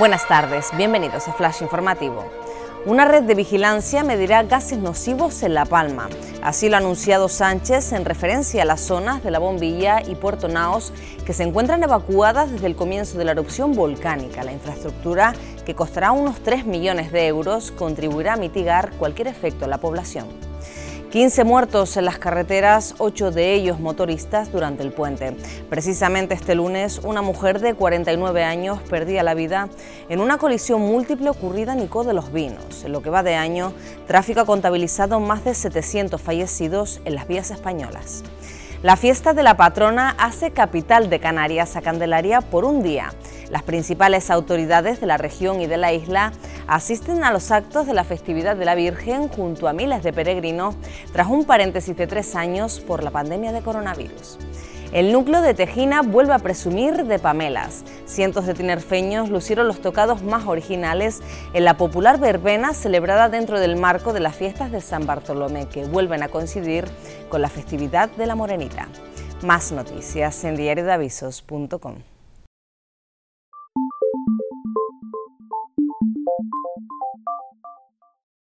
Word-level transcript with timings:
Buenas 0.00 0.26
tardes, 0.26 0.70
bienvenidos 0.78 1.28
a 1.28 1.34
Flash 1.34 1.60
Informativo. 1.60 2.24
Una 2.86 3.04
red 3.04 3.24
de 3.24 3.34
vigilancia 3.34 4.02
medirá 4.02 4.42
gases 4.44 4.78
nocivos 4.78 5.42
en 5.42 5.52
La 5.52 5.66
Palma. 5.66 6.08
Así 6.42 6.70
lo 6.70 6.76
ha 6.76 6.78
anunciado 6.78 7.28
Sánchez 7.28 7.92
en 7.92 8.06
referencia 8.06 8.62
a 8.62 8.64
las 8.64 8.80
zonas 8.80 9.22
de 9.22 9.30
La 9.30 9.38
Bombilla 9.38 10.00
y 10.00 10.14
Puerto 10.14 10.48
Naos 10.48 10.94
que 11.26 11.34
se 11.34 11.42
encuentran 11.42 11.82
evacuadas 11.82 12.50
desde 12.50 12.68
el 12.68 12.76
comienzo 12.76 13.18
de 13.18 13.26
la 13.26 13.32
erupción 13.32 13.74
volcánica. 13.74 14.42
La 14.42 14.52
infraestructura, 14.52 15.34
que 15.66 15.74
costará 15.74 16.12
unos 16.12 16.42
3 16.42 16.64
millones 16.64 17.12
de 17.12 17.26
euros, 17.26 17.70
contribuirá 17.70 18.32
a 18.32 18.38
mitigar 18.38 18.92
cualquier 18.92 19.28
efecto 19.28 19.66
a 19.66 19.68
la 19.68 19.80
población. 19.80 20.49
15 21.10 21.42
muertos 21.42 21.96
en 21.96 22.04
las 22.04 22.18
carreteras, 22.18 22.94
8 22.98 23.32
de 23.32 23.54
ellos 23.54 23.80
motoristas 23.80 24.52
durante 24.52 24.84
el 24.84 24.92
puente. 24.92 25.36
Precisamente 25.68 26.34
este 26.34 26.54
lunes, 26.54 27.00
una 27.02 27.20
mujer 27.20 27.58
de 27.58 27.74
49 27.74 28.44
años 28.44 28.78
perdía 28.88 29.24
la 29.24 29.34
vida 29.34 29.68
en 30.08 30.20
una 30.20 30.38
colisión 30.38 30.82
múltiple 30.82 31.28
ocurrida 31.28 31.72
en 31.72 31.80
Icó 31.80 32.04
de 32.04 32.12
los 32.12 32.32
Vinos. 32.32 32.84
En 32.84 32.92
lo 32.92 33.02
que 33.02 33.10
va 33.10 33.24
de 33.24 33.34
año, 33.34 33.72
tráfico 34.06 34.38
ha 34.38 34.46
contabilizado 34.46 35.18
más 35.18 35.44
de 35.44 35.54
700 35.54 36.22
fallecidos 36.22 37.00
en 37.04 37.16
las 37.16 37.26
vías 37.26 37.50
españolas. 37.50 38.22
La 38.82 38.96
fiesta 38.96 39.34
de 39.34 39.42
la 39.42 39.58
patrona 39.58 40.14
hace 40.18 40.52
capital 40.52 41.10
de 41.10 41.20
Canarias 41.20 41.76
a 41.76 41.82
Candelaria 41.82 42.40
por 42.40 42.64
un 42.64 42.82
día. 42.82 43.12
Las 43.50 43.62
principales 43.62 44.30
autoridades 44.30 45.02
de 45.02 45.06
la 45.06 45.18
región 45.18 45.60
y 45.60 45.66
de 45.66 45.76
la 45.76 45.92
isla 45.92 46.32
asisten 46.66 47.22
a 47.22 47.30
los 47.30 47.50
actos 47.50 47.86
de 47.86 47.92
la 47.92 48.04
festividad 48.04 48.56
de 48.56 48.64
la 48.64 48.74
Virgen 48.74 49.28
junto 49.28 49.68
a 49.68 49.74
miles 49.74 50.02
de 50.02 50.14
peregrinos 50.14 50.76
tras 51.12 51.26
un 51.26 51.44
paréntesis 51.44 51.94
de 51.94 52.06
tres 52.06 52.34
años 52.34 52.80
por 52.80 53.04
la 53.04 53.10
pandemia 53.10 53.52
de 53.52 53.60
coronavirus. 53.60 54.38
El 54.92 55.12
núcleo 55.12 55.40
de 55.40 55.54
Tejina 55.54 56.02
vuelve 56.02 56.34
a 56.34 56.40
presumir 56.40 57.04
de 57.04 57.20
pamelas. 57.20 57.84
Cientos 58.06 58.44
de 58.46 58.54
tinerfeños 58.54 59.30
lucieron 59.30 59.68
los 59.68 59.80
tocados 59.80 60.24
más 60.24 60.48
originales 60.48 61.20
en 61.52 61.64
la 61.64 61.76
popular 61.76 62.18
verbena 62.18 62.74
celebrada 62.74 63.28
dentro 63.28 63.60
del 63.60 63.76
marco 63.76 64.12
de 64.12 64.18
las 64.18 64.34
fiestas 64.34 64.72
de 64.72 64.80
San 64.80 65.06
Bartolomé, 65.06 65.68
que 65.68 65.84
vuelven 65.84 66.24
a 66.24 66.28
coincidir 66.28 66.86
con 67.28 67.40
la 67.40 67.48
festividad 67.48 68.10
de 68.10 68.26
la 68.26 68.34
Morenita. 68.34 68.88
Más 69.42 69.70
noticias 69.70 70.42
en 70.42 70.56
diariodavisos.com. 70.56 71.94